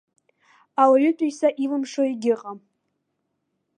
[0.81, 2.57] Ауаҩытәыҩса илымшо егьыҟаӡам.